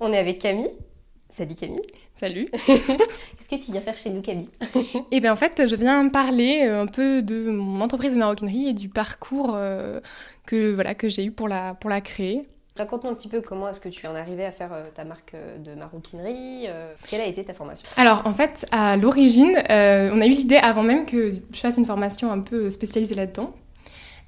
[0.00, 0.70] On est avec Camille.
[1.34, 1.82] Salut Camille.
[2.14, 2.48] Salut.
[2.66, 4.50] Qu'est-ce que tu viens faire chez nous Camille?
[5.10, 8.68] Eh bien en fait, je viens parler euh, un peu de mon entreprise de maroquinerie
[8.68, 10.00] et du parcours euh,
[10.46, 12.46] que, voilà, que j'ai eu pour la, pour la créer.
[12.76, 15.04] Raconte-nous un petit peu comment est-ce que tu en es arrivé à faire euh, ta
[15.04, 16.68] marque de maroquinerie.
[17.08, 17.86] quelle a été ta formation?
[17.96, 21.86] Alors en fait, à l'origine, on a eu l'idée avant même que je fasse une
[21.86, 23.54] formation un peu spécialisée là-dedans.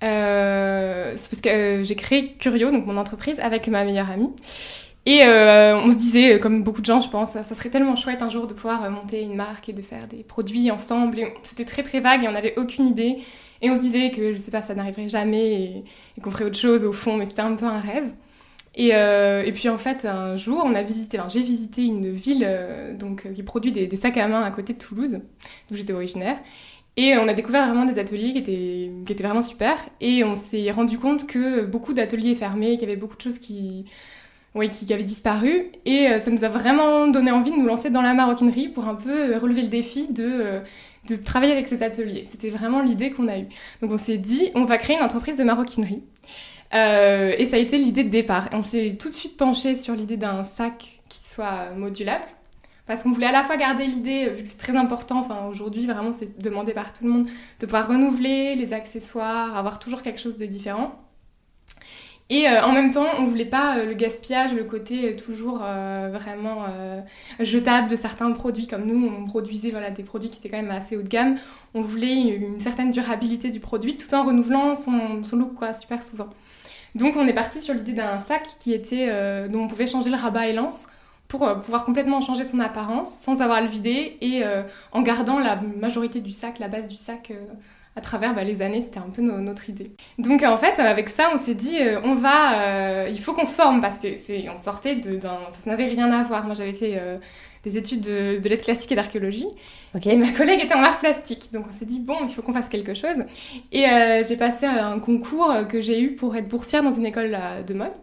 [0.00, 4.32] c'est parce que j'ai créé Curio, donc mon entreprise, avec ma meilleure amie.
[5.08, 7.96] Et euh, on se disait, euh, comme beaucoup de gens, je pense, ça serait tellement
[7.96, 11.22] chouette un jour de pouvoir euh, monter une marque et de faire des produits ensemble.
[11.42, 13.16] C'était très très vague et on n'avait aucune idée.
[13.62, 15.84] Et on se disait que, je sais pas, ça n'arriverait jamais
[16.18, 18.10] et, qu'on ferait autre chose au fond, mais c'était un peu un rêve.
[18.74, 22.46] Et, et, puis en fait, un jour, on a visité, j'ai visité une ville
[22.96, 25.18] donc, qui produit des, sacs à main à côté de Toulouse,
[25.68, 26.36] d'où j'étais originaire.
[26.96, 29.74] Et on a découvert vraiment des ateliers qui étaient, qui étaient vraiment super.
[30.00, 33.38] Et on s'est rendu compte que beaucoup d'ateliers fermés, qu'il y avait beaucoup de choses
[33.40, 33.86] qui
[34.58, 35.70] oui, qui, avait disparu.
[35.84, 38.88] Et euh, ça nous a vraiment donné envie de nous lancer dans la maroquinerie pour
[38.88, 40.60] un peu euh, relever le défi de, euh,
[41.08, 42.26] de travailler avec ces ateliers.
[42.30, 43.48] C'était vraiment l'idée qu'on a eue.
[43.80, 46.02] Donc on s'est dit, on va créer une entreprise de maroquinerie.
[46.72, 48.48] et ça a été l'idée de départ.
[48.52, 52.24] on s'est tout de suite penché sur l'idée d'un sac qui soit modulable.
[52.86, 55.86] Parce qu'on voulait à la fois garder l'idée, vu que c'est très important, enfin aujourd'hui
[55.86, 57.26] vraiment c'est demandé par tout le monde,
[57.60, 60.92] de pouvoir renouveler les accessoires, avoir toujours quelque chose de différent.
[62.30, 65.58] Et euh, en même temps, on voulait pas euh, le gaspillage, le côté euh, toujours
[65.58, 66.66] vraiment
[67.40, 68.66] jetable de certains produits.
[68.66, 71.36] Comme nous, on produisait voilà, des produits qui étaient quand même assez haut de gamme.
[71.74, 76.28] On voulait une, certaine durabilité du produit tout en renouvelant son, look quoi, super souvent.
[76.94, 79.08] Donc on est parti sur l'idée d'un sac qui était,
[79.48, 80.86] dont on pouvait changer le rabat et l'anse
[81.28, 84.42] pour pouvoir complètement changer son apparence sans avoir à le vider et
[84.92, 87.32] en gardant la majorité du sac, la base du sac
[87.98, 89.90] à travers bah, les années, c'était un peu notre idée.
[90.18, 93.44] Donc en fait, avec ça, on s'est dit, euh, on va, euh, il faut qu'on
[93.44, 96.44] se forme parce que c'est, on sortait d'un, ça n'avait rien à voir.
[96.44, 97.18] Moi, j'avais fait euh,
[97.64, 99.48] des études de, de lettres classiques et d'archéologie,
[100.00, 101.48] et ma collègue était en art plastique.
[101.52, 103.24] Donc on s'est dit, bon, il faut qu'on fasse quelque chose.
[103.72, 103.84] Et
[104.28, 107.94] j'ai passé un concours que j'ai eu pour être boursière dans une école de mode.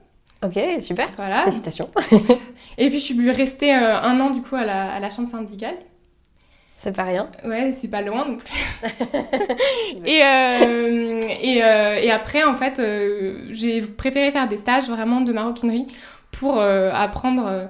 [0.44, 1.10] Ok, super.
[1.16, 1.44] Voilà.
[1.44, 1.88] Félicitations.
[2.78, 5.76] et puis je suis restée un an du coup à la, à la chambre syndicale.
[6.78, 7.30] C'est pas rien.
[7.46, 8.52] Ouais, c'est pas loin non plus.
[10.06, 15.22] et, euh, et, euh, et, après, en fait, euh, j'ai préféré faire des stages vraiment
[15.22, 15.88] de maroquinerie
[16.32, 17.70] pour apprendre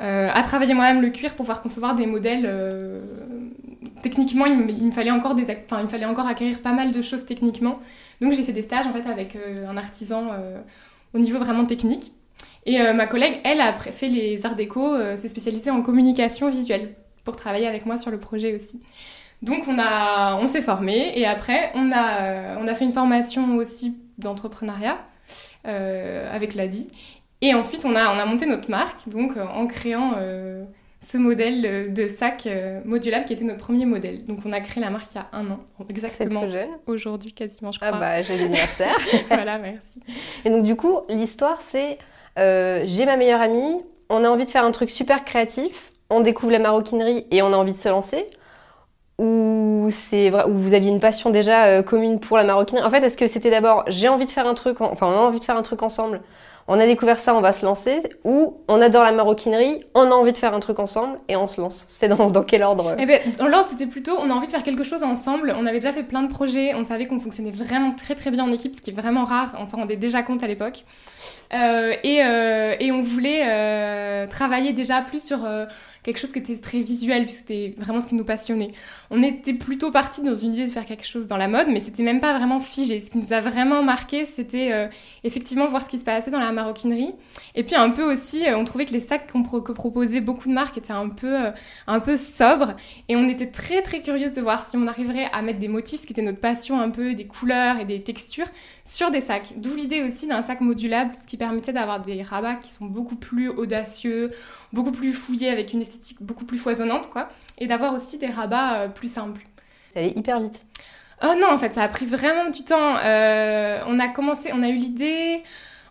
[0.00, 2.50] à travailler moi-même le cuir pour pouvoir concevoir des modèles.
[4.02, 7.02] techniquement, il me, fallait encore des, enfin, il me fallait encore acquérir pas mal de
[7.02, 7.78] choses techniquement.
[8.20, 9.38] Donc, j'ai fait des stages en fait avec
[9.68, 10.32] un artisan
[11.14, 12.12] au niveau vraiment technique.
[12.66, 17.36] Et ma collègue, elle, a fait les arts déco, s'est spécialisée en communication visuelle pour
[17.36, 18.80] travailler avec moi sur le projet aussi.
[19.42, 23.56] Donc on, a, on s'est formé et après on a, on a fait une formation
[23.56, 24.98] aussi d'entrepreneuriat
[25.66, 26.88] euh, avec l'ADI.
[27.40, 30.64] Et ensuite on a, on a monté notre marque donc euh, en créant euh,
[31.00, 32.46] ce modèle de sac
[32.84, 34.26] modulable qui était notre premier modèle.
[34.26, 36.44] Donc on a créé la marque il y a un an, exactement
[36.86, 37.98] aujourd'hui quasiment je ah crois.
[37.98, 38.98] Ah bah j'ai l'anniversaire.
[39.28, 40.00] voilà merci.
[40.44, 41.98] Et donc du coup l'histoire c'est
[42.36, 46.52] j'ai ma meilleure amie, on a envie de faire un truc super créatif, on découvre
[46.52, 48.28] la maroquinerie et on a envie de se lancer
[49.20, 52.86] ou c'est où vous aviez une passion déjà euh, commune pour la maroquinerie?
[52.86, 55.20] En fait, est-ce que c'était d'abord j'ai envie de faire un truc, enfin on a
[55.20, 56.22] envie de faire un truc ensemble,
[56.68, 60.14] on a découvert ça, on va se lancer, ou on adore la maroquinerie, on a
[60.14, 61.84] envie de faire un truc ensemble et on se lance?
[61.88, 62.96] C'était dans, dans, quel ordre?
[62.98, 65.54] Eh ben, Dans l'ordre, c'était plutôt on a envie de faire quelque chose ensemble.
[65.58, 68.44] On avait déjà fait plein de projets, on savait qu'on fonctionnait vraiment très très bien
[68.44, 70.84] en équipe, ce qui est vraiment rare, on s'en rendait déjà compte à l'époque.
[71.52, 75.40] Euh, et, euh, et, on voulait euh, travailler déjà plus sur
[76.02, 78.68] quelque chose qui était très visuel, puisque c'était vraiment ce qui nous passionnait.
[79.10, 81.80] On était plutôt parti dans une idée de faire quelque chose dans la mode, mais
[81.80, 83.00] c'était même pas vraiment figé.
[83.00, 84.88] Ce qui nous a vraiment marqué, c'était
[85.24, 87.12] effectivement voir ce qui se passait dans la maroquinerie.
[87.54, 90.78] Et puis un peu aussi, on trouvait que les sacs que proposaient beaucoup de marques
[90.78, 91.36] étaient un peu,
[91.86, 92.76] un peu sobres.
[93.08, 96.02] Et on était très très curieuse de voir si on arriverait à mettre des motifs,
[96.02, 98.48] ce qui était notre passion un peu, des couleurs et des textures,
[98.84, 99.52] sur des sacs.
[99.56, 103.16] D'où l'idée aussi d'un sac modulable, ce qui permettait d'avoir des rabats qui sont beaucoup
[103.16, 104.30] plus audacieux,
[104.74, 107.30] beaucoup plus fouillés, avec une esthétique beaucoup plus foisonnante, quoi.
[107.56, 109.40] Et d'avoir aussi des rabats euh, plus simples.
[109.94, 110.66] Ça allait hyper vite.
[111.22, 112.96] Oh non, en fait, ça a pris vraiment du temps.
[113.02, 115.42] Euh, on a commencé, on a eu l'idée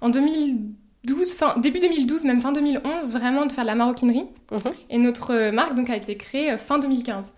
[0.02, 0.60] en 2000
[1.06, 4.28] 2012, fin, début 2012, même fin 2011, vraiment de faire de la maroquinerie.
[4.52, 4.74] Mhm.
[4.90, 7.34] Et notre marque donc, a été créée fin 2015.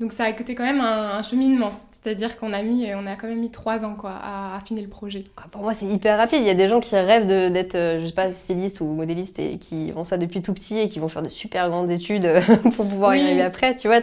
[0.00, 3.14] Donc ça a été quand même un, un cheminement, c'est-à-dire qu'on a mis, on a
[3.14, 5.22] quand même mis trois ans quoi, à affiner le projet.
[5.36, 6.40] Ah, pour moi, c'est hyper rapide.
[6.40, 9.38] Il y a des gens qui rêvent d'être, euh, je sais pas, styliste ou modéliste
[9.38, 12.28] et qui font ça depuis tout petit et qui vont faire de super grandes études
[12.76, 13.76] pour pouvoir y arriver après.
[13.76, 14.00] Tu vois,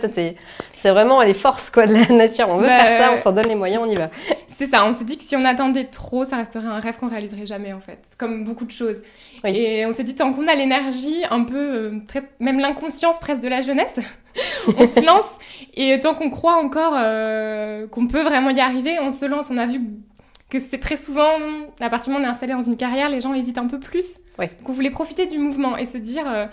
[0.74, 2.48] c'est vraiment les forces quoi, de la nature.
[2.50, 4.10] On veut Bah, faire ça, on s'en donne les moyens, on y va.
[4.48, 7.08] C'est ça, on s'est dit que si on attendait trop, ça resterait un rêve qu'on
[7.10, 9.02] réaliserait jamais en fait, comme beaucoup de choses.
[9.44, 9.52] Oui.
[9.58, 13.42] Et on s'est dit tant qu'on a l'énergie, un peu, euh, très- même l'inconscience presque
[13.42, 14.00] de la jeunesse,
[14.78, 15.32] on se lance.
[15.76, 19.50] Et tant qu'on croit encore euh, qu'on peut vraiment y arriver, on se lance.
[19.52, 19.82] On a vu
[20.50, 21.30] que c'est très souvent,
[21.80, 23.68] à partir du moment où on est installé dans une carrière, les gens hésitent un
[23.68, 24.20] peu plus.
[24.40, 24.48] Oui.
[24.60, 26.48] Donc on voulait profiter du mouvement et se dire, euh,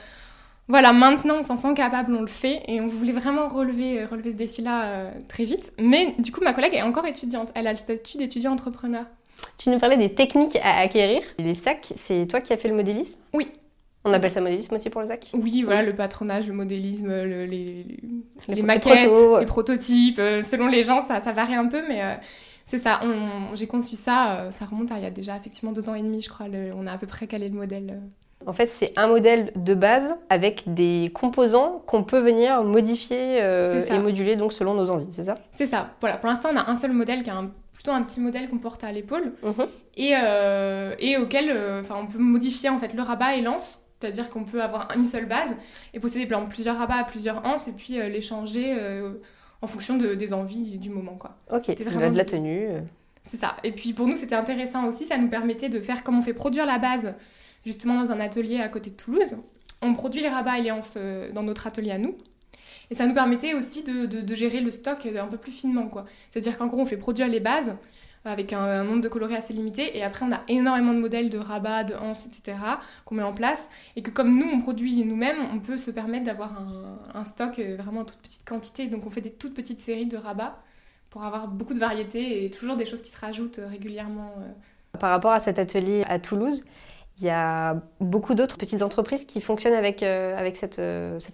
[0.68, 2.62] voilà, maintenant on s'en sent capable, on le fait.
[2.68, 5.72] Et on voulait vraiment relever, euh, relever ce défi-là euh, très vite.
[5.78, 7.52] Mais du coup, ma collègue est encore étudiante.
[7.54, 9.04] Elle a le statut d'étudiant entrepreneur.
[9.58, 11.22] Tu nous parlais des techniques à acquérir.
[11.38, 13.20] Les sacs, c'est toi qui as fait le modélisme?
[13.32, 13.48] Oui.
[14.06, 17.44] On appelle ça modélisme aussi pour le sac Oui, voilà, le patronage, le modélisme, le-
[17.46, 17.84] les,
[18.48, 19.10] les, Les maquettes,
[19.40, 20.18] les prototypes.
[20.18, 22.14] euh, selon les gens, ça, ça varie un peu, mais euh,
[22.64, 23.00] c'est ça.
[23.54, 26.02] J'ai conçu ça, euh, ça remonte à il y a déjà effectivement deux ans et
[26.02, 26.48] demi, je crois.
[26.48, 28.00] le- on a à peu près calé le modèle.
[28.46, 33.98] En fait, c'est un modèle de base avec des composants qu'on peut venir modifier et
[33.98, 35.36] moduler donc selon nos envies, c'est ça?
[35.50, 35.90] C'est ça.
[36.00, 38.48] Voilà, pour l'instant, on a un seul modèle qui est un- plutôt un petit modèle
[38.48, 39.66] qu'on porte à l'épaule Mhm.
[39.96, 43.80] et, euh, et auquel euh, on peut modifier en fait le rabat et l'anse.
[44.00, 45.56] C'est-à-dire qu'on peut avoir une seule base
[45.94, 49.14] et posséder par exemple, plusieurs rabats à plusieurs anses et puis euh, les changer euh,
[49.62, 51.14] en fonction de- des envies du moment.
[51.14, 51.36] quoi.
[51.50, 52.66] Ok, C'était de vraiment la tenue.
[52.68, 52.80] euh.
[53.26, 53.56] C'est ça.
[53.64, 55.06] Et puis pour nous, c'était intéressant aussi.
[55.06, 57.14] Ça nous permettait de faire comme on fait produire la base,
[57.64, 59.36] justement dans un atelier à côté de Toulouse.
[59.82, 60.96] On produit les rabats et les anses
[61.34, 62.14] dans notre atelier à nous.
[62.90, 65.88] Et ça nous permettait aussi de, de- de gérer le stock un peu plus finement.
[65.88, 66.04] quoi.
[66.30, 67.72] C'est-à-dire qu'en gros, on fait produire les bases
[68.30, 69.96] avec un, nombre de coloris assez limité.
[69.96, 72.58] Et après, on a énormément de modèles de rabats, de anses, etc.
[73.04, 73.68] qu'on met en place.
[73.94, 76.60] Et que comme nous, on produit nous-mêmes, on peut se permettre d'avoir
[77.14, 78.86] un, stock euh, vraiment en toute petite quantité.
[78.86, 80.58] Donc on fait des toutes petites séries de rabats
[81.10, 84.32] pour avoir beaucoup de variétés et toujours des choses qui se rajoutent euh, régulièrement.
[84.38, 84.98] euh.
[84.98, 86.64] Par rapport à cet atelier à Toulouse,
[87.18, 90.78] il y a beaucoup d'autres petites entreprises qui fonctionnent avec, avec cet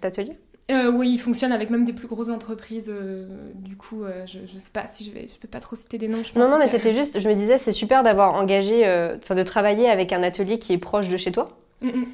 [0.05, 0.37] atelier?
[0.71, 2.89] Euh, oui, il fonctionne avec même des plus grosses entreprises.
[2.89, 5.75] euh, du coup, euh, je, je sais pas si je vais, je peux pas trop
[5.75, 6.23] citer des noms.
[6.23, 8.83] Je pense Non, non, mais c'était juste, je me disais, c'est super d'avoir engagé,
[9.17, 11.49] enfin de travailler avec un atelier qui est proche de chez toi.
[11.81, 12.05] Mm, mm.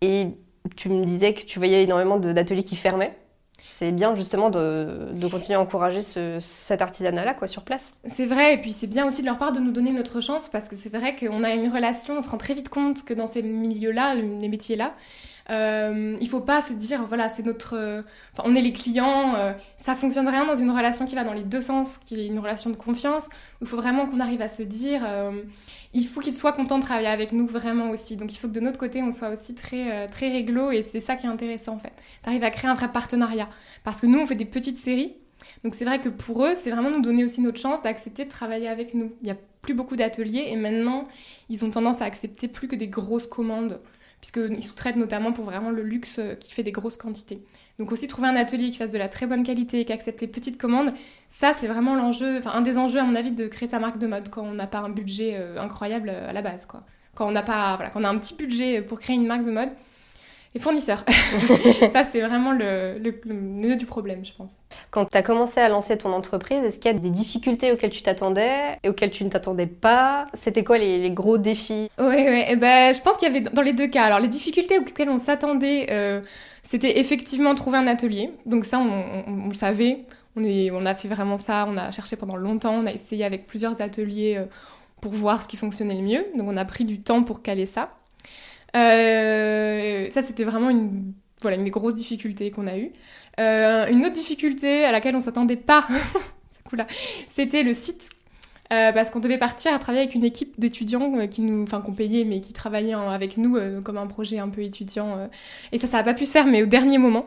[0.00, 0.28] Et
[0.76, 3.16] tu me disais que tu voyais énormément d'ateliers qui fermaient.
[3.62, 7.94] C'est bien justement de, de continuer à encourager ce- cet artisanat-là quoi, sur place.
[8.08, 10.48] C'est vrai, et puis c'est bien aussi de leur part de nous donner notre chance
[10.48, 13.14] parce que c'est vrai qu'on a une relation, on se rend très vite compte que
[13.14, 14.94] dans ces milieux-là, les métiers-là,
[15.50, 18.02] euh, il faut pas se dire voilà c'est notre, euh,
[18.44, 21.42] on est les clients, euh, ça fonctionne rien dans une relation qui va dans les
[21.42, 23.28] deux sens, qui est une relation de confiance.
[23.60, 25.42] Il faut vraiment qu'on arrive à se dire euh,
[25.94, 28.16] il faut qu'ils soient contents de travailler avec nous vraiment aussi.
[28.16, 30.82] Donc il faut que de notre côté on soit aussi très euh, très réglo et
[30.82, 31.92] c'est ça qui est intéressant en fait.
[32.22, 33.48] T'arrives à créer un vrai partenariat
[33.84, 35.16] parce que nous on fait des petites séries.
[35.64, 38.30] Donc c'est vrai que pour eux, c'est vraiment nous donner aussi notre chance d'accepter de
[38.30, 39.12] travailler avec nous.
[39.22, 41.06] Il n'y a plus beaucoup d'ateliers et maintenant,
[41.48, 43.80] ils ont tendance à accepter plus que des grosses commandes,
[44.22, 47.42] puisqu'ils sous-traitent notamment pour vraiment le luxe euh, qui fait des grosses quantités.
[47.80, 50.20] Donc aussi trouver un atelier qui fasse de la très bonne qualité et qui accepte
[50.20, 50.94] les petites commandes,
[51.28, 53.98] ça c'est vraiment l'enjeu, enfin un des enjeux à mon avis de créer sa marque
[53.98, 56.66] de mode quand on n'a pas un budget euh, incroyable euh, à la base.
[56.66, 56.84] quoi.
[57.16, 59.44] Quand on n'a pas, voilà, quand on a un petit budget pour créer une marque
[59.44, 59.70] de mode,
[60.54, 61.04] les fournisseurs.
[61.92, 64.56] ça c'est vraiment le, le, le nœud du problème, je pense.
[64.90, 67.90] Quand tu as commencé à lancer ton entreprise, est-ce qu'il y a des difficultés auxquelles
[67.90, 70.26] tu t'attendais et auxquelles tu ne t'attendais pas?
[70.34, 71.88] C'était quoi les, les gros défis?
[71.98, 72.44] Oui, oui.
[72.48, 74.04] Eh ben, je pense qu'il y avait dans les deux cas.
[74.04, 76.20] Alors, les difficultés auxquelles on s'attendait, euh,
[76.62, 78.30] c'était effectivement trouver un atelier.
[78.46, 80.00] Donc ça, on, on- on le savait.
[80.36, 81.66] On, est, on a fait vraiment ça.
[81.68, 82.74] On a cherché pendant longtemps.
[82.74, 84.44] On a essayé avec plusieurs ateliers euh,
[85.00, 86.26] pour voir ce qui fonctionnait le mieux.
[86.36, 87.90] Donc, on a pris du temps pour caler ça.
[88.76, 92.92] Euh, ça, c'était vraiment une, voilà, une des grosses difficultés qu'on a eues.
[93.40, 95.86] Euh, une autre difficulté à laquelle on s'attendait pas,
[97.28, 98.10] c'était le site.
[98.72, 101.82] Euh, parce qu'on devait partir à travailler avec une équipe d'étudiants euh, qui nous, enfin
[101.82, 105.28] qu'on payait, mais qui travaillaient en- avec nous euh, comme un projet un peu étudiant.
[105.72, 107.26] et ça, ça n'a pas pu se faire, mais au dernier moment.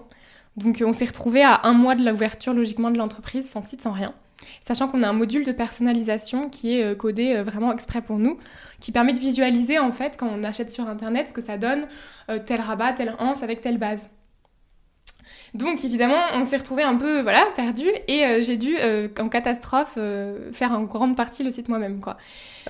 [0.58, 3.92] Donc on s'est retrouvé à un mois de l'ouverture logiquement de l'entreprise, sans site, sans
[3.92, 4.16] rien.
[4.66, 8.18] Sachant qu'on a un module de personnalisation qui est euh, codé euh, vraiment exprès pour
[8.18, 8.38] nous,
[8.80, 11.88] qui permet de visualiser en fait quand on achète sur internet ce que ça donne,
[12.30, 14.10] euh, tel rabat, telle anse avec telle base.
[15.56, 19.30] Donc évidemment, on s'est retrouvé un peu voilà perdu et euh, j'ai dû euh, en
[19.30, 22.18] catastrophe euh, faire en grande partie le site moi-même quoi.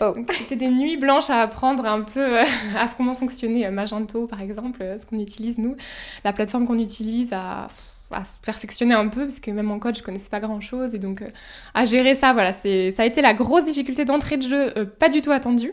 [0.01, 0.13] Oh.
[0.29, 2.39] C'était des nuits blanches à apprendre un peu
[2.77, 5.75] à comment fonctionnait Magento par exemple, ce qu'on utilise nous,
[6.23, 7.69] la plateforme qu'on utilise à
[8.11, 10.93] à se perfectionner un peu parce que même en code je connaissais pas grand chose
[10.93, 11.29] et donc euh,
[11.73, 14.85] à gérer ça voilà c'est ça a été la grosse difficulté d'entrée de jeu euh,
[14.85, 15.71] pas du tout attendue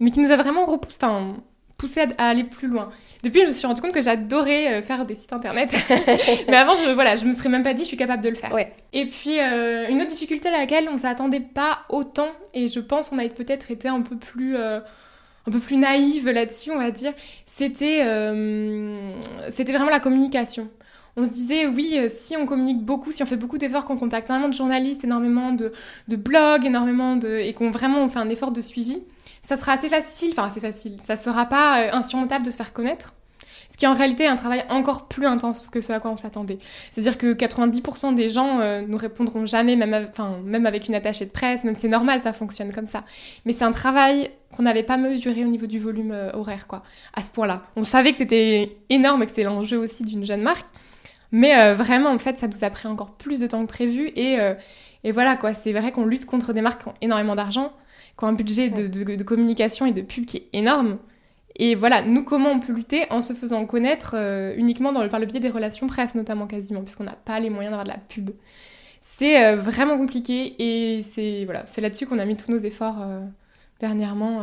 [0.00, 1.36] mais qui nous a vraiment repoussé enfin,
[1.76, 2.88] poussé à, aller plus loin.
[3.22, 5.76] Depuis, je me suis rendu compte que j'adorais euh, faire des sites internet.
[6.48, 8.34] Mais avant, je, voilà, je me serais même pas dit, je suis capable de le
[8.34, 8.52] faire.
[8.52, 8.72] Ouais.
[8.92, 13.18] Et puis, une autre difficulté à laquelle on s'attendait pas autant, et je pense qu'on
[13.18, 14.82] a peut-être été un peu plus, un
[15.50, 17.12] peu plus naïve là-dessus, on va dire,
[17.46, 18.04] c'était,
[19.50, 20.70] c'était vraiment la communication.
[21.16, 24.28] On se disait, oui, si on communique beaucoup, si on fait beaucoup d'efforts, qu'on contacte
[24.28, 25.72] énormément de journalistes, énormément de,
[26.16, 29.02] blogs, énormément de, et qu'on vraiment on fait un effort de suivi,
[29.42, 32.72] ça sera assez facile, enfin assez facile, ça sera pas euh, insurmontable de se faire
[32.72, 33.14] connaître.
[33.70, 36.16] Ce qui est en réalité un travail encore plus intense que ce à quoi on
[36.16, 36.58] s'attendait.
[36.92, 40.08] C'est-à-dire que 90% des gens euh, nous répondront jamais, même,
[40.44, 43.02] même avec une attachée de presse, même c'est normal, ça fonctionne comme ça.
[43.44, 46.84] Mais c'est un travail qu'on n'avait pas mesuré au niveau du volume euh, horaire, quoi,
[47.14, 47.64] à ce point-là.
[47.74, 50.68] On savait que c'était énorme et que c'est l'enjeu aussi d'une jeune marque.
[51.36, 54.06] Mais vraiment, en fait, ça nous a pris encore plus de temps que prévu.
[54.14, 54.38] Et,
[55.02, 57.72] et voilà, quoi, c'est vrai qu'on lutte contre des marques qui ont énormément d'argent
[58.16, 60.98] qui ont un budget de, communication et de pub qui est énorme.
[61.56, 65.08] Et voilà, nous, comment on peut lutter en se faisant connaître euh, uniquement dans le,
[65.08, 67.90] par le biais des relations presse, notamment quasiment, puisqu'on n'a pas les moyens d'avoir de
[67.90, 68.30] la pub.
[69.00, 73.20] C'est euh, vraiment compliqué et c'est voilà, là-dessus qu'on a mis tous nos efforts euh,
[73.78, 74.42] dernièrement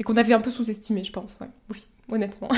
[0.00, 1.48] et qu'on avait un peu sous-estimé, je pense, ouais,
[2.12, 2.48] honnêtement.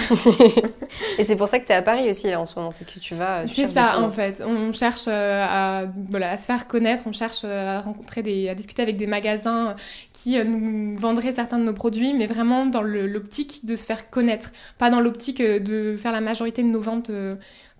[1.18, 3.00] et c'est pour ça que tu es à Paris aussi en ce moment, c'est que
[3.00, 3.47] tu vas.
[3.49, 4.42] C'est ça en fait.
[4.44, 8.50] On cherche euh, à, voilà, à se faire connaître, on cherche euh, à rencontrer des,
[8.50, 9.75] à discuter avec des magasins
[10.12, 14.11] qui euh, nous vendraient certains de nos produits, mais vraiment dans l'optique de se faire
[14.11, 17.11] connaître, pas dans l'optique de faire la majorité de nos ventes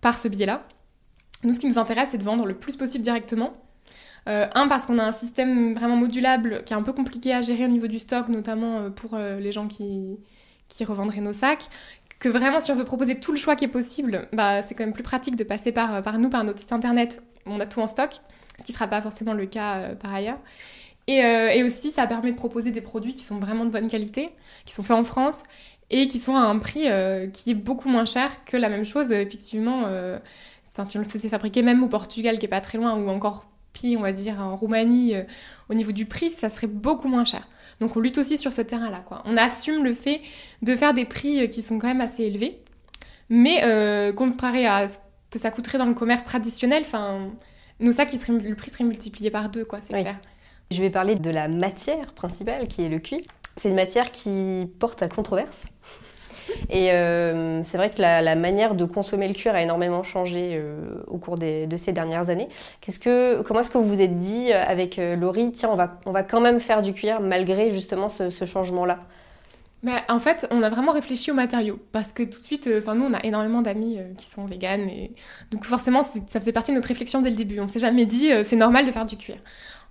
[0.01, 0.63] par ce biais-là.
[1.43, 3.53] Nous, ce qui nous intéresse, c'est de vendre le plus possible directement
[4.29, 7.43] euh, un, parce qu'on a un système vraiment modulable qui est un peu compliqué à
[7.43, 10.19] gérer au niveau du stock, notamment euh, pour euh, les gens qui,
[10.69, 11.69] qui revendraient nos sacs.
[12.19, 14.85] Que vraiment, si on veut proposer tout le choix qui est possible, bah, c'est quand
[14.85, 17.23] même plus pratique de passer par, par nous, par notre site internet.
[17.47, 18.13] On a tout en stock,
[18.59, 20.39] ce qui ne sera pas forcément le cas par ailleurs.
[21.07, 24.31] Et, aussi, ça permet de proposer des produits qui sont vraiment de bonne qualité,
[24.67, 25.43] qui sont faits en France
[25.89, 26.87] et qui sont à un prix
[27.33, 29.87] qui est beaucoup moins cher que la même chose, effectivement.
[30.85, 33.51] Si on le faisait fabriquer même au Portugal, qui est pas très loin, ou encore
[33.97, 35.23] on va dire, en Roumanie, euh,
[35.69, 37.47] au niveau du prix, ça serait beaucoup moins cher.
[37.81, 39.01] Donc on lutte aussi sur ce terrain-là.
[39.01, 39.23] Quoi.
[39.25, 40.21] On assume le fait
[40.63, 42.63] de faire des prix euh, qui sont quand même assez élevés,
[43.29, 44.99] mais euh, comparé à ce
[45.31, 47.31] que ça coûterait dans le commerce traditionnel, enfin,
[47.79, 50.19] nos sacs, le prix serait multiplié par deux, quoi, c'est clair.
[50.71, 53.21] Je vais parler de la matière principale, qui est le cuir.
[53.57, 55.67] C'est une matière qui porte à controverse.
[56.71, 61.03] Et euh, c'est vrai que la, manière de consommer le cuir a énormément changé euh,
[61.07, 62.49] au cours de ces dernières années.
[63.05, 66.23] Comment est-ce que vous vous êtes dit euh, avec Laurie, tiens, on va, on va
[66.23, 69.01] quand même faire du cuir malgré justement ce, changement-là
[70.11, 73.07] en fait, on a vraiment réfléchi aux matériaux parce que tout de suite, enfin nous,
[73.07, 75.11] on a énormément d'amis qui sont véganes et
[75.51, 77.61] donc forcément, ça faisait partie de notre réflexion dès le début.
[77.61, 79.37] On s'est jamais dit c'est normal de faire du cuir.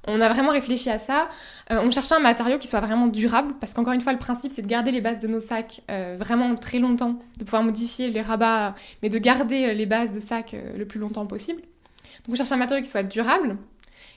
[0.08, 1.29] On a vraiment réfléchi à ça.
[1.72, 4.51] Euh, on cherchait un matériau qui soit vraiment durable, parce qu'encore une fois, le principe,
[4.53, 8.10] c'est de garder les bases de nos sacs euh, vraiment très longtemps, de pouvoir modifier
[8.10, 11.62] les rabats, mais de garder euh, les bases de sacs le plus longtemps possible.
[11.62, 13.58] Donc on cherchait un matériau qui soit durable,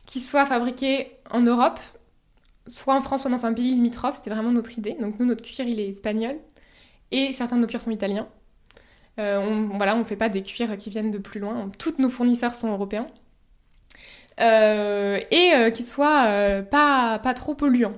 [0.07, 1.81] qui soit fabriqué en Europe,
[2.69, 4.17] soit en France, soit dans un pays limitrophe.
[4.17, 4.97] C'était vraiment notre idée.
[5.01, 6.37] Donc nous, notre cuir, il est espagnol,
[7.11, 8.29] et certains de nos cuirs sont italiens.
[9.19, 11.71] on, voilà, on fait pas des cuirs qui viennent de plus loin.
[11.79, 13.09] Tous nos fournisseurs sont européens.
[14.41, 17.93] Euh, et euh, qui soit euh, pas, pas trop polluant.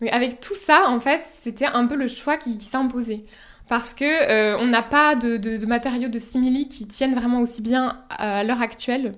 [0.00, 3.24] Donc avec tout ça, en fait, c'était un peu le choix qui, qui s'imposait.
[3.68, 8.42] Parce que on n'a pas de, matériaux de simili qui tiennent vraiment aussi bien à
[8.42, 9.12] l'heure actuelle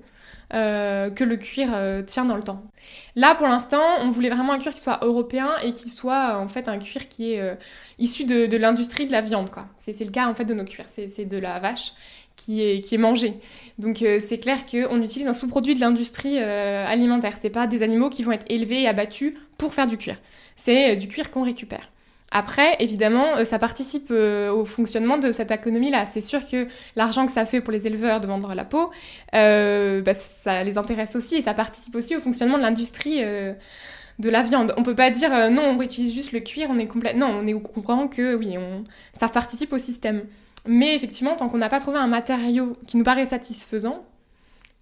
[0.51, 1.69] que le cuir
[2.05, 2.65] tient dans le temps.
[3.15, 6.49] Là, pour l'instant, on voulait vraiment un cuir qui soit européen et qui soit en
[6.49, 7.59] fait un cuir qui est
[8.01, 9.51] issu de, de l'industrie de la viande.
[9.51, 9.67] quoi.
[9.79, 11.93] C'est le cas en fait de nos cuirs, c'est de la vache
[12.41, 13.35] qui est, mangé.
[13.79, 17.35] Donc euh, c'est clair qu'on utilise un sous-produit de l'industrie euh, alimentaire.
[17.41, 20.17] C'est pas des animaux qui vont être élevés et abattus pour faire du cuir.
[20.57, 21.91] C'est euh, du cuir qu'on récupère.
[22.33, 26.07] Après, évidemment, ça participe au fonctionnement de cette économie-là.
[26.07, 28.93] C'est sûr que l'argent que ça fait pour les éleveurs de vendre la peau,
[29.33, 34.43] bah, ça les intéresse aussi et ça participe aussi au fonctionnement de l'industrie de la
[34.43, 34.75] viande.
[34.77, 37.15] On peut pas dire non, on utilise juste le cuir, on est complet.
[37.15, 38.85] Non, on est au courant que oui, on...
[39.19, 40.23] ça participe au système.
[40.67, 44.05] Mais effectivement, tant qu'on n'a pas trouvé un matériau qui nous paraît satisfaisant,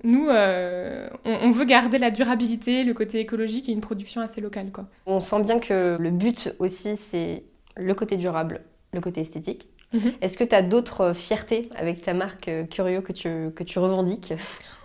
[0.04, 4.70] nous, euh, on, veut garder la durabilité, le côté écologique et une production assez locale.
[4.70, 4.86] Quoi.
[5.06, 7.44] On sent bien que le but aussi, c'est
[7.76, 8.60] le côté durable,
[8.92, 9.68] le côté esthétique.
[9.92, 10.12] Mhm.
[10.20, 13.78] Est-ce que tu as d'autres fiertés avec ta marque euh, Curio que tu, que tu
[13.78, 14.34] revendiques?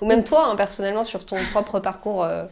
[0.01, 2.45] Ou même toi, hein, personnellement, sur ton propre parcours euh,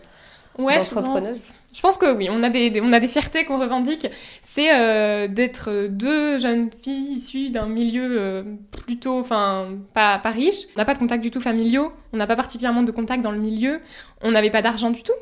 [0.59, 1.53] ouais, d'entrepreneuse?
[1.73, 4.07] Je pense que oui, on a des, on a des fiertés qu'on revendique.
[4.43, 8.43] C'est euh, d'être deux jeunes filles issues d'un milieu euh,
[8.85, 10.65] plutôt, enfin, pas, pas riche.
[10.75, 11.93] On n'a pas de contacts du tout familiaux.
[12.11, 13.79] On n'a pas particulièrement de contacts dans le milieu.
[14.21, 15.13] On n'avait pas d'argent du tout.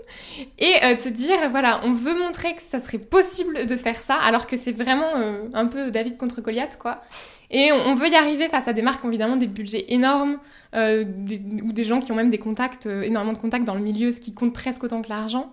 [0.58, 3.98] Et euh, de se dire, voilà, on veut montrer que ça serait possible de faire
[3.98, 5.14] ça, alors que c'est vraiment
[5.54, 7.02] un peu David contre Goliath, quoi.
[7.52, 10.40] Et on, veut y arriver face à des marques, évidemment, des budgets énormes,
[10.76, 14.20] ou des gens qui ont même des contacts, énormément de contacts dans le milieu, ce
[14.20, 15.52] qui compte presque autant que l'argent.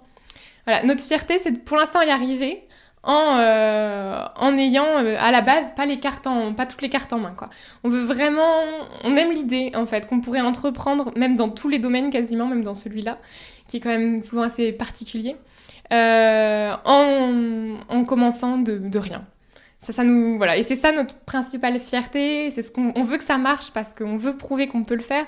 [0.66, 2.66] Voilà, notre fierté, c'est de pour l'instant y arriver
[3.06, 6.88] en, euh, en ayant euh, à la base pas les cartes en, pas toutes les
[6.88, 7.48] cartes en main quoi.
[7.84, 8.64] On veut vraiment,
[9.04, 12.64] on aime l'idée en fait qu'on pourrait entreprendre même dans tous les domaines quasiment, même
[12.64, 13.18] dans celui-là
[13.68, 15.36] qui est quand même souvent assez particulier,
[15.92, 19.24] euh, en, en, commençant de, de, rien.
[19.80, 23.18] Ça, ça nous voilà et c'est ça notre principale fierté, c'est ce qu'on on veut
[23.18, 25.24] que ça marche parce qu'on veut prouver qu'on peut le faire,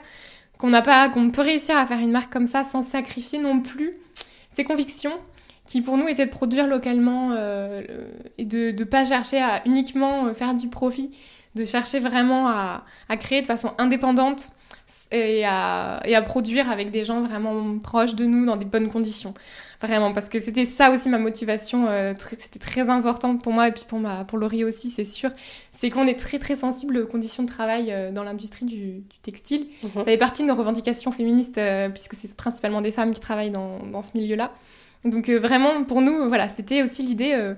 [0.58, 3.60] qu'on n'a pas, qu'on peut réussir à faire une marque comme ça sans sacrifier non
[3.60, 3.98] plus
[4.58, 5.12] ses convictions
[5.66, 7.82] qui pour nous étaient de produire localement euh,
[8.38, 11.12] et de ne pas chercher à uniquement euh, faire du profit,
[11.54, 12.82] de chercher vraiment à,
[13.20, 14.50] créer de façon indépendante
[15.10, 18.90] et à, et à, produire avec des gens vraiment proches de nous dans des bonnes
[18.90, 19.34] conditions.
[19.80, 23.72] Vraiment, parce que c'était ça aussi ma motivation, euh, c'était très important pour moi et
[23.72, 25.30] puis pour, ma, pour Laurie aussi, c'est sûr.
[25.72, 29.68] C'est qu'on est très très sensible aux conditions de travail dans l'industrie du, textile.
[29.82, 29.90] Mhm.
[29.94, 31.60] Ça fait partie de nos revendications féministes,
[31.94, 34.50] puisque c'est principalement des femmes qui travaillent dans, dans ce milieu-là.
[35.04, 37.32] Donc euh, vraiment, pour nous, voilà, c'était aussi l'idée.
[37.34, 37.54] Euh,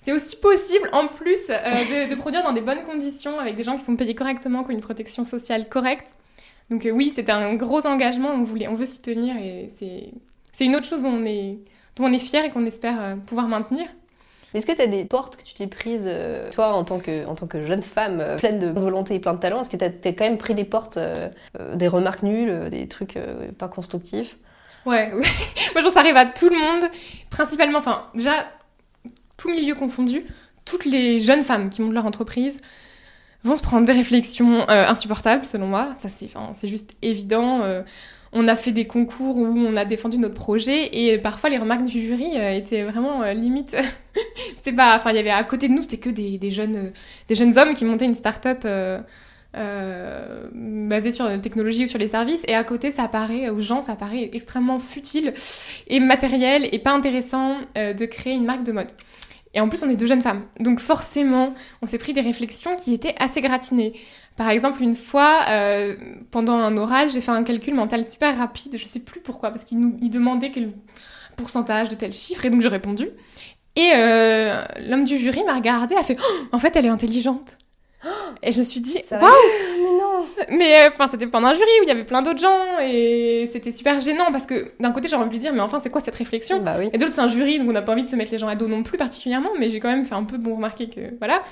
[0.00, 3.76] c'est aussi possible, en plus, euh, de, produire dans des bonnes conditions, avec des gens
[3.76, 6.14] qui sont payés correctement, qui ont une protection sociale correcte.
[6.70, 9.68] Donc oui, c'était un gros engagement, on, voulait, on veut s'y tenir, et
[10.52, 11.58] c'est une autre chose dont on est,
[11.96, 13.86] dont on est fier et qu'on espère pouvoir maintenir.
[14.54, 16.08] Est-ce que tu as des portes que tu t'es prises,
[16.52, 19.40] toi, en tant, que, en tant que jeune femme, pleine de volonté et plein de
[19.40, 19.60] talent?
[19.60, 20.98] Est-ce que tu as, as, quand même pris des portes,
[21.74, 23.18] des remarques nulles, des trucs
[23.58, 24.36] pas constructifs?
[24.86, 26.90] Ouais, moi je pense que ça arrive à tout le monde,
[27.30, 28.46] principalement, enfin déjà,
[29.38, 30.26] tout milieu confondu,
[30.64, 32.60] toutes les jeunes femmes qui montent leur entreprise
[33.44, 37.60] vont se prendre des réflexions euh, insupportables selon moi, ça c'est c'est juste évident.
[37.62, 37.82] Euh,
[38.32, 41.84] on a fait des concours où on a défendu notre projet et parfois les remarques
[41.84, 43.76] du jury euh, étaient vraiment limite.
[44.56, 46.92] c'était pas, enfin il y avait à côté de nous c'était que des, jeunes
[47.28, 48.66] des jeunes hommes qui montaient une start-up
[49.56, 53.82] euh, sur la technologie ou sur les services, et à côté, ça paraît, aux gens,
[53.82, 55.32] ça paraît extrêmement futile
[55.86, 58.90] et matériel et pas intéressant euh, de créer une marque de mode.
[59.54, 60.42] Et en plus, on est deux jeunes femmes.
[60.60, 63.94] Donc forcément, on s'est pris des réflexions qui étaient assez gratinées.
[64.36, 65.94] Par exemple, une fois, euh,
[66.30, 69.64] pendant un oral, j'ai fait un calcul mental super rapide, je sais plus pourquoi, parce
[69.64, 70.72] qu'il nous il demandait quel
[71.36, 73.06] pourcentage de tel chiffre, et donc j'ai répondu.
[73.76, 77.56] Et euh, l'homme du jury m'a regardé, a fait oh, En fait, elle est intelligente.
[78.42, 81.64] Et je me suis dit, waouh Mais non Mais euh, enfin, c'était pendant un jury
[81.80, 85.08] où il y avait plein d'autres gens et c'était super gênant parce que d'un côté,
[85.08, 86.60] j'ai envie de lui dire, mais enfin, c'est quoi cette réflexion?
[86.60, 86.90] Bah oui.
[86.92, 88.48] Et d'autre, c'est un jury, donc on n'a pas envie de se mettre les gens
[88.48, 91.00] à dos non plus particulièrement, mais j'ai quand même fait un peu bon remarquer que
[91.18, 91.42] voilà.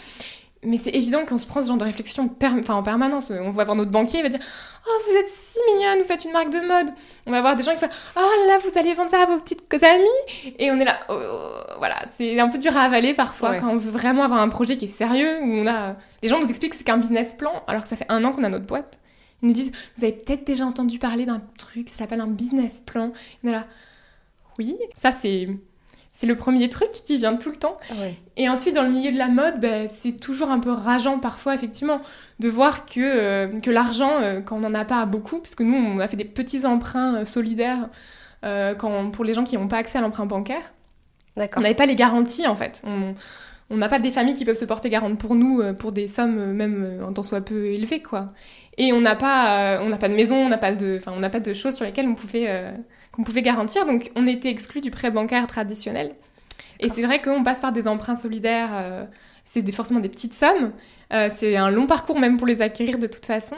[0.64, 2.31] Mais c'est évident qu'on se prend ce genre de réflexion
[2.68, 3.33] en permanence.
[3.33, 4.40] On va voir notre banquier, il va dire
[4.87, 6.94] Oh, vous êtes si mignonne, vous faites une marque de mode.
[7.27, 9.38] On va voir des gens qui font Oh là, vous allez vendre ça à vos
[9.38, 10.55] petites amies.
[10.61, 11.18] Et on est là, oh,
[11.79, 14.77] voilà, c'est un peu dur à avaler parfois quand on veut vraiment avoir un projet
[14.77, 15.96] qui est sérieux, où on a.
[16.22, 18.31] Les gens nous expliquent que c'est qu'un business plan, alors que ça fait un an
[18.31, 19.01] qu'on a notre boîte.
[19.42, 22.81] Ils nous disent Vous avez peut-être déjà entendu parler d'un truc, ça s'appelle un business
[22.87, 23.12] plan.
[23.42, 23.66] on est là,
[24.59, 25.48] oui, ça c'est
[26.23, 27.77] c'est le premier truc qui vient tout le temps.
[27.91, 27.95] Ah
[28.37, 31.53] et ensuite, dans le milieu de la mode, ben, c'est toujours un peu rageant parfois,
[31.53, 32.01] effectivement,
[32.39, 35.65] de voir que, euh, que l'argent, euh, quand on n'en a pas beaucoup, parce que
[35.65, 37.89] nous, on a fait des petits emprunts euh, solidaires
[38.43, 40.73] quand, pour les gens qui n'ont pas accès à l'emprunt bancaire.
[41.37, 42.85] On n'avait pas les garanties, en fait.
[43.71, 46.53] On n'a pas des familles qui peuvent se porter garante pour nous, pour des sommes
[46.53, 48.33] même en tant soit peu élevées, quoi.
[48.79, 51.31] Et on n'a pas, on n'a pas de maison, on n'a pas de, on n'a
[51.31, 52.73] pas de choses sur lesquelles on pouvait
[53.13, 53.87] qu'on pouvait garantir.
[53.87, 56.15] Donc on était exclu du prêt bancaire traditionnel.
[56.83, 59.05] Et c'est vrai qu'on passe par des emprunts solidaires, euh,
[59.45, 60.73] c'est forcément des petites sommes.
[61.13, 63.55] Euh, c'est un long parcours même pour les acquérir de toute façon.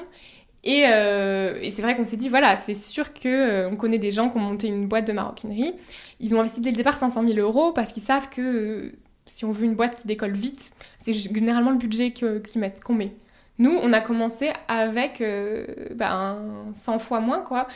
[0.63, 4.13] Et, euh, et c'est vrai qu'on s'est dit, voilà, c'est sûr qu'on on connaît des
[4.13, 5.75] gens qui ont monté une boîte de maroquinerie.
[6.21, 8.93] Ils ont investi dès le départ 500 000 euros parce qu'ils savent que
[9.27, 12.95] si on veut une boîte qui décolle vite, c'est généralement le budget qu'ils mettent, qu'on
[12.95, 13.13] met.
[13.59, 15.65] Nous, on a commencé avec euh,
[15.95, 16.37] ben,
[16.75, 17.69] 100 fois moins, quoi.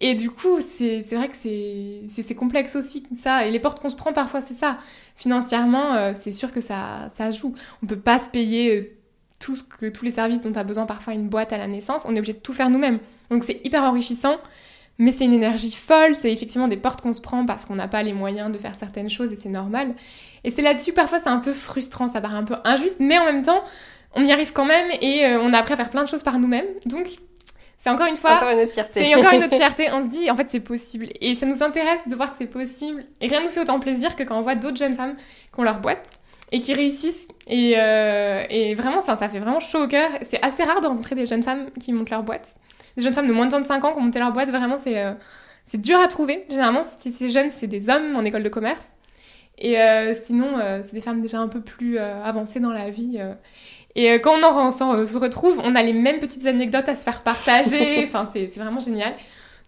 [0.00, 3.46] Et du coup, c'est vrai que c'est complexe aussi, ça.
[3.46, 4.78] Et les portes qu'on se prend parfois, c'est ça.
[5.14, 7.54] Financièrement, euh, c'est sûr que ça, ça joue.
[7.82, 8.90] On peut pas se payer euh,
[9.38, 12.04] tout ce que, tous les services dont a besoin parfois une boîte à la naissance.
[12.06, 12.98] On est obligé de tout faire nous-mêmes.
[13.30, 14.36] Donc c'est hyper enrichissant.
[14.98, 17.88] Mais c'est une énergie folle, c'est effectivement des portes qu'on se prend parce qu'on n'a
[17.88, 19.94] pas les moyens de faire certaines choses et c'est normal.
[20.44, 23.24] Et c'est là-dessus, parfois c'est un peu frustrant, ça paraît un peu injuste, mais en
[23.24, 23.64] même temps,
[24.14, 26.22] on y arrive quand même et euh, on a appris à faire plein de choses
[26.22, 26.66] par nous-mêmes.
[26.86, 27.06] Donc,
[27.82, 28.36] c'est encore une fois.
[28.36, 29.04] Encore une autre fierté.
[29.04, 29.88] C'est encore une autre fierté.
[29.92, 31.08] On se dit, en fait, c'est possible.
[31.20, 33.04] Et ça nous intéresse de voir que c'est possible.
[33.20, 35.60] Et rien ne nous fait autant plaisir que quand on voit d'autres jeunes femmes qui
[35.60, 36.10] ont leur boîte
[36.52, 37.28] et qui réussissent.
[37.46, 40.10] Et, euh, et vraiment, ça, ça fait vraiment chaud au cœur.
[40.22, 42.54] C'est assez rare de rencontrer des jeunes femmes qui montent leur boîte.
[42.96, 44.50] Des jeunes femmes de moins de 25 ans qui ont monté leur boîte.
[44.50, 45.12] Vraiment, c'est euh,
[45.64, 46.44] c'est dur à trouver.
[46.50, 48.96] Généralement, si c'est jeunes, c'est des hommes en école de commerce.
[49.56, 53.20] Et euh, sinon, c'est des femmes déjà un peu plus avancées dans la vie.
[53.96, 54.00] Euh.
[54.00, 56.94] Et euh, quand on en, s'en- se retrouve, on a les mêmes petites anecdotes à
[56.96, 58.04] se faire partager.
[58.08, 59.14] enfin, c'est vraiment génial.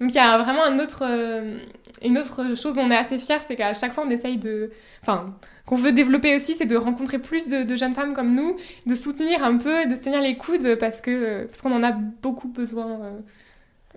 [0.00, 1.58] Donc il y a vraiment un autre, euh,
[2.04, 4.72] une autre chose dont on est assez fiers, c'est qu'à chaque fois on essaye de...
[5.02, 8.56] Enfin, qu'on veut développer aussi, c'est de rencontrer plus de, de jeunes femmes comme nous,
[8.86, 11.92] de soutenir un peu, de se tenir les coudes parce que parce qu'on en a
[11.92, 12.86] beaucoup besoin.
[13.02, 13.10] euh.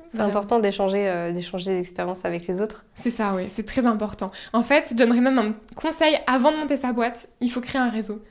[0.10, 2.86] C'est important d'échanger euh, d'échanger des expériences avec les autres.
[2.94, 4.30] C'est ça, oui, c'est très important.
[4.54, 7.82] En fait, je donnerais même un conseil avant de monter sa boîte, il faut créer
[7.82, 8.22] un réseau.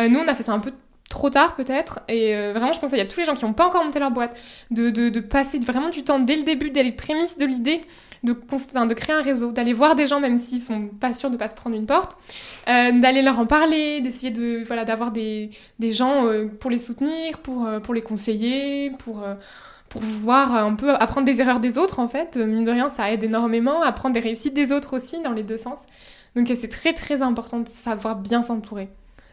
[0.00, 0.72] Euh, nous, on a fait ça un peu
[1.10, 3.66] trop tard peut-être, et euh, vraiment, je conseille à tous les gens qui n'ont pas
[3.66, 4.34] encore monté leur boîte
[4.70, 7.82] de, de, passer vraiment du temps dès le début, dès les prémices de l'idée,
[8.22, 11.36] de, de créer un réseau, d'aller voir des gens même s'ils sont pas sûrs de
[11.36, 12.16] pas se prendre une porte,
[12.68, 16.78] euh, d'aller leur en parler, d'essayer de voilà d'avoir des, des gens euh, pour les
[16.78, 19.24] soutenir, pour, pour les conseiller, pour
[19.88, 22.36] pour voir un peu apprendre des erreurs des autres en fait.
[22.36, 25.58] Mine de rien, ça aide énormément, apprendre des réussites des autres aussi dans les deux
[25.58, 25.80] sens.
[26.36, 28.90] Donc c'est très très important de savoir bien s'entourer.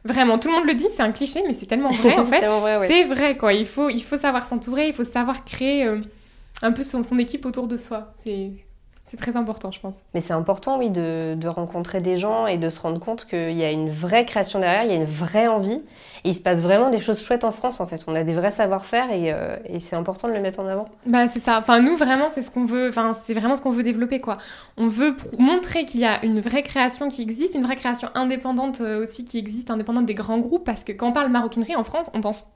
[0.08, 2.48] Vraiment, tout le monde le dit, c'est un cliché, mais c'est tellement vrai en fait.
[2.48, 2.88] ouais.
[2.88, 6.00] C'est vrai quoi, il faut, il faut savoir s'entourer, il faut savoir créer euh,
[6.62, 8.14] un peu son, son équipe autour de soi.
[8.24, 8.52] C'est
[9.10, 10.04] c'est très important, je pense.
[10.14, 13.54] Mais c'est important, oui, de, de rencontrer des gens et de se rendre compte qu'il
[13.54, 15.82] y a une vraie création derrière, il y a une vraie envie.
[16.26, 18.04] Et il se passe vraiment des choses chouettes en France, en fait.
[18.08, 20.86] On a des vrais savoir-faire et, euh, et c'est important de le mettre en avant.
[21.06, 21.60] Bah c'est ça.
[21.60, 22.90] Enfin nous vraiment c'est ce qu'on veut.
[22.90, 24.38] Enfin c'est vraiment ce qu'on veut développer quoi.
[24.78, 28.82] On veut montrer qu'il y a une vraie création qui existe, une vraie création indépendante
[28.82, 30.66] euh, aussi qui existe, indépendante des grands groupes.
[30.66, 32.48] Parce que quand on parle maroquinerie en France, on pense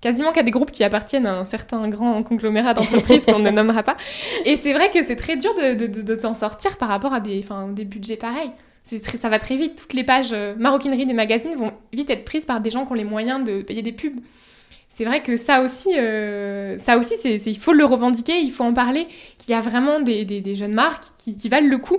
[0.00, 3.82] quasiment qu'à des groupes qui appartiennent à un certain grand conglomérat d'entreprises qu'on ne nommera
[3.82, 3.96] pas.
[4.44, 7.84] Et c'est vrai que c'est très dur de, s'en sortir par rapport à des, des
[7.84, 8.50] budgets pareils.
[8.84, 9.76] Ça va très vite.
[9.76, 12.92] Toutes les pages euh, maroquinerie des magazines vont vite être prises par des gens qui
[12.92, 14.20] ont les moyens de payer des pubs.
[14.96, 18.72] C'est vrai que ça aussi, euh, ça aussi, il faut le revendiquer, il faut en
[18.72, 19.06] parler,
[19.36, 21.98] qu'il y a vraiment des, jeunes marques qui, qui valent le coup,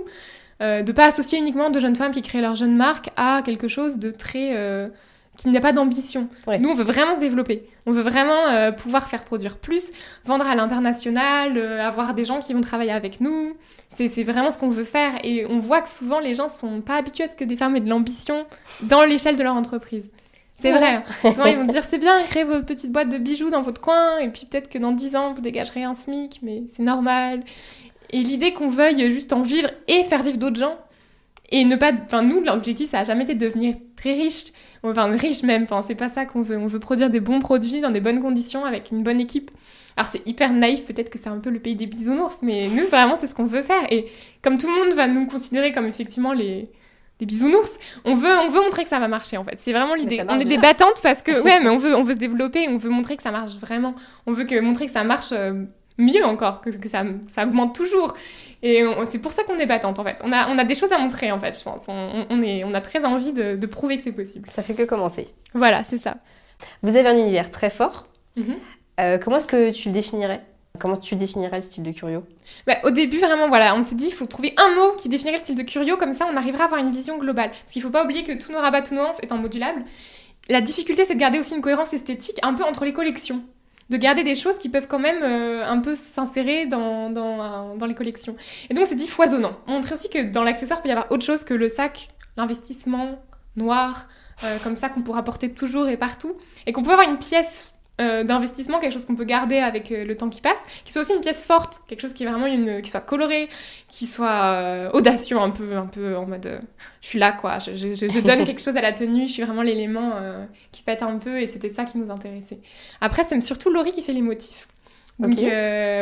[0.60, 3.68] euh, de pas associer uniquement de jeunes femmes qui créent leur jeune marque à quelque
[3.68, 4.88] chose de très, euh,
[5.38, 6.28] qui n'a pas d'ambition.
[6.46, 6.58] Ouais.
[6.58, 7.62] Nous, on veut vraiment se développer.
[7.86, 9.92] On veut vraiment euh, pouvoir faire produire plus,
[10.26, 13.56] vendre à l'international, euh, avoir des gens qui vont travailler avec nous.
[13.96, 15.12] C'est, vraiment ce qu'on veut faire.
[15.24, 17.74] Et on voit que souvent, les gens sont pas habitués à ce que des femmes
[17.76, 18.46] aient de l'ambition
[18.82, 20.10] dans l'échelle de leur entreprise.
[20.60, 20.78] C'est Ouais.
[20.78, 20.94] vrai.
[20.96, 21.30] hein.
[21.30, 24.18] Souvent, ils vont dire c'est bien, créez votre petite boîte de bijoux dans votre coin,
[24.18, 27.44] et puis peut-être que dans 10 ans, vous dégagerez un SMIC, mais c'est normal.
[28.10, 30.76] Et l'idée qu'on veuille juste en vivre et faire vivre d'autres gens,
[31.50, 31.92] et ne pas.
[32.04, 34.44] Enfin, nous, l'objectif, ça a jamais été de devenir très riche,
[34.82, 36.56] enfin, riche même, enfin, c'est pas ça qu'on veut.
[36.56, 39.50] On veut produire des bons produits dans des bonnes conditions avec une bonne équipe.
[39.96, 42.86] Alors, c'est hyper naïf, peut-être que c'est un peu le pays des bisounours, mais nous,
[42.86, 43.90] vraiment, c'est ce qu'on veut faire.
[43.90, 44.06] Et
[44.42, 46.70] comme tout le monde va nous considérer comme effectivement les.
[47.18, 49.56] Des bisounours, on veut, on veut montrer que ça va marcher en fait.
[49.56, 50.22] C'est vraiment l'idée.
[50.28, 50.60] On est des déjà.
[50.60, 53.24] battantes parce que, ouais, mais on veut, on veut se développer, on veut montrer que
[53.24, 53.96] ça marche vraiment.
[54.26, 55.64] On veut que, montrer que ça marche euh,
[55.98, 58.14] mieux encore, que, que ça, ça augmente toujours.
[58.62, 60.16] Et c'est pour ça qu'on est battante en fait.
[60.24, 61.84] On a, on a des choses à montrer en fait, je pense.
[61.88, 64.48] On, on est, on a très envie de, de prouver que c'est possible.
[64.52, 65.28] Ça fait que commencer.
[65.54, 66.16] Voilà, c'est ça.
[66.82, 68.06] Vous avez un univers très fort.
[68.36, 68.56] Mhm.
[69.00, 70.42] Euh, comment est-ce que tu le définirais?
[70.80, 72.24] Comment tu définirais le style de Curio?
[72.66, 75.38] Bah, au début, vraiment, voilà, on s'est dit, il faut trouver un mot qui définirait
[75.38, 77.50] le style de Curio, comme ça on arrivera à avoir une vision globale.
[77.50, 79.84] Parce qu'il faut pas oublier que tous nos rabats, tous nos ans étant modulables,
[80.48, 83.42] la difficulté c'est de garder aussi une cohérence esthétique un peu entre les collections.
[83.90, 87.86] De garder des choses qui peuvent quand même euh, un peu s'insérer dans, euh, dans
[87.86, 88.36] les collections.
[88.68, 89.56] Et donc on s'est dit foisonnant.
[89.66, 93.18] Montrer aussi que dans l'accessoire, il peut y avoir autre chose que le sac, l'investissement
[93.56, 94.08] noir,
[94.44, 96.36] euh, comme ça qu'on pourra porter toujours et partout.
[96.66, 100.04] Et qu'on peut avoir une pièce euh, d'investissement, quelque chose qu'on peut garder avec euh,
[100.04, 102.46] le temps qui passe, qui soit aussi une pièce forte, quelque chose qui est vraiment
[102.46, 103.48] une, qui soit coloré,
[103.88, 106.60] qui soit euh, audacieux un peu, un peu en mode,
[107.00, 109.32] je suis là quoi, je, je- je- je donne quelque chose à la tenue, je
[109.32, 110.12] suis vraiment l'élément
[110.72, 112.58] qui pète un peu et c'était ça qui nous intéressait.
[113.00, 114.68] Après c'est surtout Laurie qui fait les motifs.
[115.18, 115.32] Donc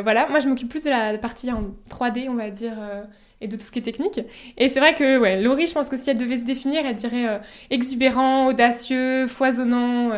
[0.02, 2.74] voilà, moi je m'occupe plus de la partie en 3D on va dire
[3.40, 4.20] et de tout ce qui est technique.
[4.58, 6.96] Et c'est vrai que ouais, Laurie je pense que si elle devait se définir, elle
[6.96, 10.10] dirait exubérant, audacieux, foisonnant.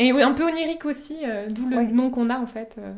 [0.00, 1.84] Euh, et un peu onirique aussi, euh, d'où le Ouais.
[1.86, 2.76] nom qu'on a en fait.
[2.78, 2.92] euh.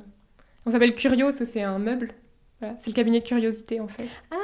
[0.67, 2.11] On s'appelle Curios, c'est un meuble.
[2.61, 4.09] Voilà, c'est le cabinet de curiosité en fait.
[4.31, 4.37] Ah.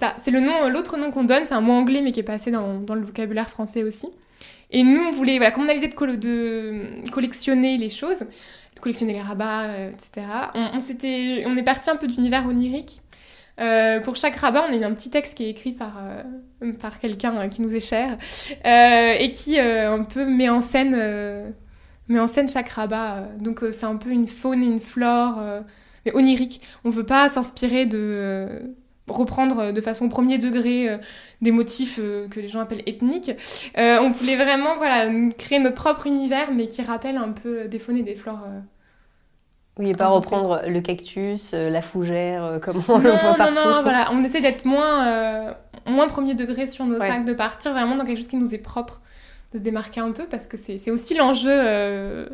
[0.00, 2.24] Ça, c'est le nom, l'autre nom qu'on donne, c'est un mot anglais mais qui est
[2.24, 4.08] passé dans, dans le vocabulaire français aussi.
[4.72, 8.20] Et nous, on voulait, voilà, comme on a l'idée de, de collectionner les choses,
[8.74, 10.26] de collectionner les rabats, euh, etc.
[10.54, 13.00] On, on s'était, on est parti un peu d'univers onirique.
[13.60, 16.98] Euh, pour chaque rabat, on a un petit texte qui est écrit par, euh, par
[16.98, 18.18] quelqu'un euh, qui nous est cher
[18.66, 20.94] euh, et qui euh, un peu met en scène,
[22.08, 23.16] met en scène chaque rabat.
[23.16, 23.38] euh.
[23.38, 25.60] Donc euh, c'est un peu une faune et une flore, euh,
[26.04, 26.60] mais onirique.
[26.84, 28.74] On veut pas s'inspirer de
[29.08, 30.98] reprendre de façon premier degré
[31.40, 33.30] des motifs que les gens appellent ethniques.
[33.76, 37.98] on voulait vraiment voilà, créer notre propre univers, mais qui rappelle un peu des faunes
[37.98, 38.44] et des flores
[39.78, 43.54] oui, et pas reprendre le cactus, la fougère, comme on le voit partout.
[43.54, 45.54] Non, non, voilà, on essaie d'être moins,
[45.86, 48.58] moins premier degré sur nos sacs, de partir vraiment dans quelque chose qui nous est
[48.58, 49.02] propre,
[49.56, 52.28] de se démarquer un peu, parce que c'est aussi l'enjeu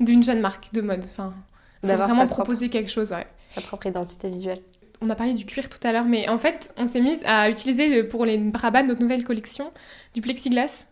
[0.00, 1.04] d'une jeune marque de mode.
[1.04, 1.34] Enfin,
[1.82, 3.26] D'avoir vraiment proposer quelque chose, ouais.
[3.54, 4.60] Sa propre identité visuelle.
[5.00, 7.50] On a parlé du cuir tout à l'heure, mais en fait, on s'est mise à
[7.50, 9.70] utiliser pour les rabats de notre nouvelle collection
[10.14, 10.86] du plexiglas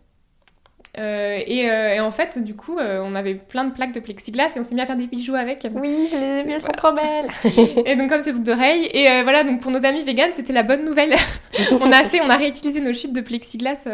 [0.98, 4.52] euh, euh, et, en fait, du coup, euh, on avait plein de plaques de plexiglas
[4.54, 5.66] et on s'est mis à faire des bijoux avec.
[5.74, 7.28] Oui, je les ai elles sont trop belles.
[7.87, 8.87] et donc comme ces boucles d'oreilles.
[8.92, 11.14] Et voilà, donc pour nos amis véganes, c'était la bonne nouvelle.
[11.80, 13.85] on a fait, on a réutilisé nos chutes de plexiglas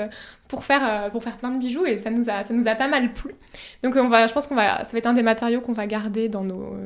[0.48, 2.88] pour faire pour faire plein de bijoux et ça nous a ça nous a pas
[2.88, 3.34] mal plu.
[3.82, 5.86] Donc on va, je pense qu'on va, ça va être un des matériaux qu'on va
[5.86, 6.76] garder dans nos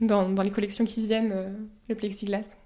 [0.00, 1.34] dans, dans les collections qui viennent,
[1.88, 2.56] le plexiglas.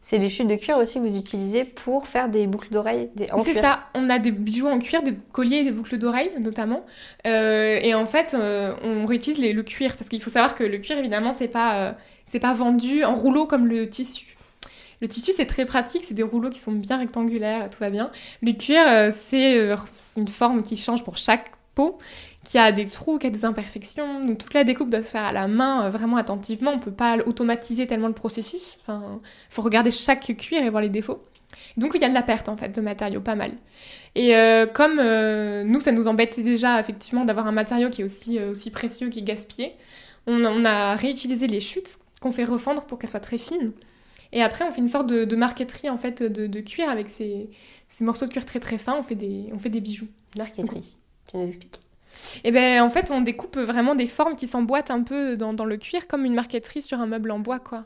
[0.00, 3.42] C'est les chutes de cuir aussi que vous utilisez pour faire des boucles d'oreilles en
[3.42, 3.54] cuir.
[3.54, 6.84] C'est ça, on a des bijoux en cuir, des colliers et des boucles d'oreilles notamment.
[7.26, 10.78] Euh, et en fait, euh, on réutilise le cuir parce qu'il faut savoir que le
[10.78, 11.92] cuir, évidemment, c'est pas, euh,
[12.26, 14.36] c'est pas vendu en rouleau comme le tissu.
[15.00, 18.10] Le tissu, c'est très pratique, c'est des rouleaux qui sont bien rectangulaires, tout va bien.
[18.42, 19.56] Le cuir, c'est
[20.16, 21.98] une forme qui change pour chaque peau
[22.44, 24.20] qui a des trous, qui a des imperfections.
[24.20, 26.72] Donc toute la découpe doit se faire à la main, euh, vraiment attentivement.
[26.72, 28.78] On peut pas automatiser tellement le processus.
[28.80, 31.22] Enfin, faut regarder chaque cuir et voir les défauts.
[31.76, 33.52] Donc il y a de la perte en fait de matériaux, pas mal.
[34.14, 38.04] Et euh, comme euh, nous, ça nous embêtait déjà effectivement d'avoir un matériau qui est
[38.04, 39.72] aussi, aussi précieux, qui est gaspillé,
[40.26, 43.72] on, a réutilisé les chutes qu'on fait refendre pour qu'elles soient très fines.
[44.32, 47.50] Et après, on fait une sorte de, marqueterie en fait de, cuir avec ces,
[47.88, 48.96] ces, morceaux de cuir très très fins.
[48.98, 50.08] On fait des, on fait des bijoux.
[50.36, 50.96] Marqueterie.
[51.32, 51.82] Tu nous expliques
[52.36, 55.54] et eh ben en fait, on découpe vraiment des formes qui s'emboîtent un peu dans,
[55.54, 57.84] dans, le cuir, comme une marqueterie sur un meuble en bois, quoi.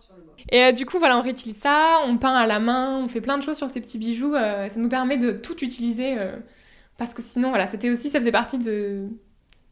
[0.50, 3.20] Et euh, du coup, voilà, on réutilise ça, on peint à la main, on fait
[3.20, 4.35] plein de choses sur ces petits bijoux.
[4.35, 6.37] Euh, ça nous permet de tout utiliser, euh,
[6.98, 9.09] parce que sinon, voilà, c'était aussi, ça faisait partie de,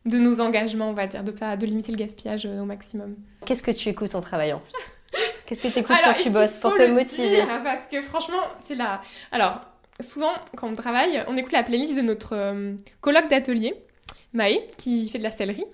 [0.06, 3.16] de nos engagements, on va dire, de pas de limiter le gaspillage au maximum.
[3.46, 4.62] Qu'est-ce que tu écoutes en travaillant?
[5.46, 7.44] Qu'est-ce que tu écoutes quand tu bosses pour te motiver?
[7.62, 9.02] Parce que franchement, c'est là.
[9.30, 9.60] Alors,
[10.00, 12.54] souvent, quand on travaille, on écoute la playlist de notre
[13.00, 13.74] colloque d'atelier.
[14.34, 15.64] Maë, qui fait de la sellerie,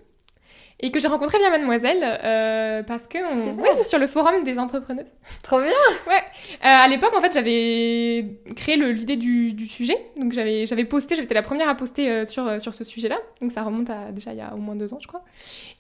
[0.83, 3.83] et que j'ai rencontré via Mademoiselle euh, parce que on...
[3.83, 5.05] sur le forum des entrepreneurs.
[5.43, 5.71] Trop bien.
[6.07, 6.15] Ouais.
[6.15, 11.17] Euh, à l'époque, en fait, j'avais créé l'idée du, du, sujet, donc j'avais j'avais posté,
[11.17, 14.33] j'étais la première à poster euh, sur sur ce sujet-là, donc ça remonte à déjà
[14.33, 15.23] il y a au moins deux ans, je crois.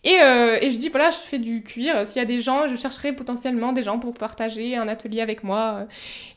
[0.04, 2.06] Et, et je dis voilà, je fais du cuir.
[2.06, 5.44] S'il y a des gens, je chercherai potentiellement des gens pour partager un atelier avec
[5.44, 5.86] moi.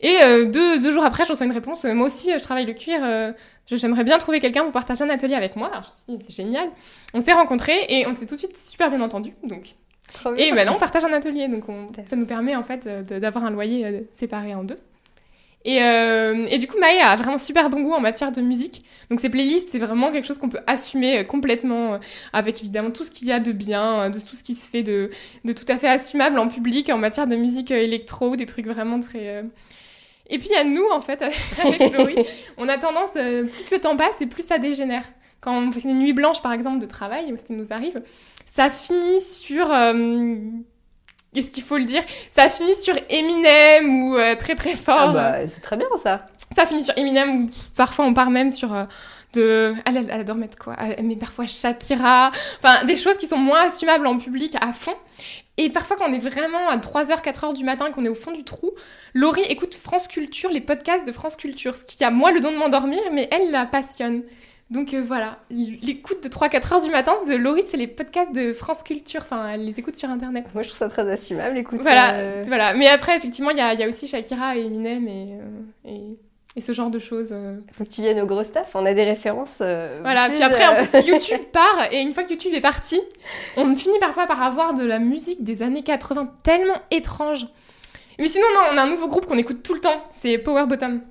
[0.01, 1.83] Et deux, deux jours après, je reçois une réponse.
[1.85, 3.01] Moi aussi, je travaille le cuir
[3.67, 5.69] j'aimerais bien trouver quelqu'un pour partager un atelier avec moi.
[5.69, 6.69] Alors je me suis dit, c'est génial.
[7.13, 9.33] On s'est rencontrés et on s'est tout de suite super bien entendu.
[9.43, 9.75] Donc.
[10.37, 11.47] Et maintenant, on partage un atelier.
[11.47, 11.63] Donc
[12.07, 14.77] ça nous permet en fait d'avoir un loyer euh, séparé en deux.
[15.65, 18.83] Et, euh, et, du coup, Maë a vraiment super bon goût en matière de musique.
[19.09, 21.99] Donc ces playlists, c'est vraiment quelque chose qu'on peut assumer euh, complètement,
[22.33, 24.83] avec évidemment tout ce qu'il y a de bien, de tout ce qui se fait
[24.83, 25.09] de,
[25.45, 28.99] de, tout à fait assumable en public en matière de musique électro, des trucs vraiment
[28.99, 29.45] très,
[30.29, 31.21] et puis il y a nous, en fait,
[31.63, 32.25] avec Laurie,
[32.57, 35.03] on a tendance, euh, plus le temps passe et plus ça dégénère.
[35.41, 38.01] Quand on fait une nuit blanche, par exemple, de travail, ce qui nous arrive,
[38.53, 39.71] ça finit sur...
[39.73, 40.35] Euh,
[41.35, 42.03] Est-ce qu'il faut le dire?
[42.31, 45.09] Ça finit sur Eminem ou euh, très très fort.
[45.09, 46.27] Ah bah, c'est très bien ça.
[46.55, 48.85] Ça finit sur Eminem ou parfois on part même sur euh,
[49.33, 49.73] de...
[49.85, 50.77] Elle, elle, adore mettre quoi?
[51.01, 52.31] Mais parfois Shakira.
[52.59, 54.95] Enfin, des choses qui sont moins assumables en public à fond.
[55.57, 58.31] Et parfois, quand on est vraiment à 3h, 4h du matin, qu'on est au fond
[58.31, 58.71] du trou,
[59.13, 62.51] Laurie écoute France Culture, les podcasts de France Culture, ce qui a moi le don
[62.51, 64.23] de m'endormir, mais elle la passionne.
[64.71, 68.53] Donc euh, voilà, l'écoute de 3-4 heures du matin de Laurie, c'est les podcasts de
[68.53, 69.21] France Culture.
[69.23, 70.45] Enfin, elle les écoute sur Internet.
[70.55, 71.79] Moi, je trouve ça très assumable, écoute.
[71.81, 72.43] Voilà, euh.
[72.47, 72.73] voilà.
[72.73, 76.17] Mais après, effectivement, il y a, y a, aussi Shakira et Eminem et, euh, et
[76.55, 77.29] et ce genre de choses.
[77.31, 77.59] Il euh.
[77.71, 79.59] faut que tu viennes au gros stuff, on a des références.
[79.61, 82.61] Euh, voilà, puis après, en plus, euh, YouTube part, et une fois que YouTube est
[82.61, 82.99] parti,
[83.57, 87.47] on finit parfois par avoir de la musique des années 80 tellement étrange.
[88.19, 90.65] Mais sinon, non, on a un nouveau groupe qu'on écoute tout le temps, c'est Power
[90.67, 91.01] Bottom.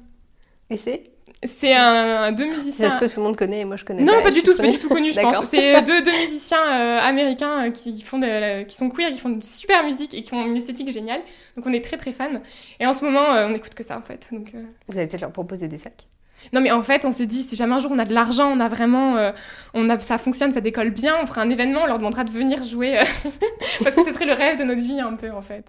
[0.70, 1.11] Et c'est?
[1.44, 2.88] C'est un, deux musiciens.
[2.88, 3.60] C'est ce que tout le monde connaît?
[3.60, 4.02] Et moi je connais.
[4.02, 5.44] Non, pas, du tout, c'est pas du tout connu, je pense.
[5.50, 9.30] C'est deux, deux musiciens euh, américains euh, qui font de, qui sont queer, qui font
[9.30, 11.20] de super musique et qui ont une esthétique géniale.
[11.56, 12.40] Donc on est très très fans.
[12.78, 14.26] Et en ce moment, euh, on écoute que ça en fait.
[14.30, 14.52] Donc,
[14.88, 16.06] Vous allez peut-être leur proposer des sacs.
[16.52, 18.50] Non mais en fait, on s'est dit si jamais un jour on a de l'argent,
[18.52, 19.32] on a vraiment,
[19.74, 22.32] on a, ça fonctionne, ça décolle bien, on fera un événement, on leur demandera de
[22.32, 22.98] venir jouer
[23.84, 25.66] parce que ce serait le rêve de notre vie un peu en fait.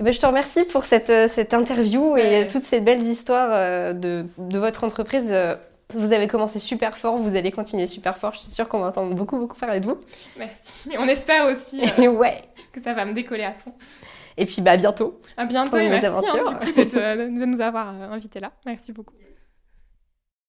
[0.00, 3.50] Eh ben, je te remercie pour cette, euh, cette interview et toutes ces belles histoires
[3.52, 5.28] euh, de, de votre entreprise.
[5.30, 5.54] Euh,
[5.90, 8.32] vous avez commencé super fort, vous allez continuer super fort.
[8.34, 9.98] Je suis sûre qu'on va entendre beaucoup, beaucoup parler de vous.
[10.36, 10.90] Merci.
[10.98, 12.42] On espère aussi ouais.
[12.72, 13.72] que ça va me décoller à fond.
[14.36, 15.20] Et puis bah, à bientôt.
[15.36, 16.58] À bientôt Pour et merci hein, aventure.
[16.58, 18.50] du coup, d'être, euh, de nous avoir invités là.
[18.66, 19.14] Merci beaucoup.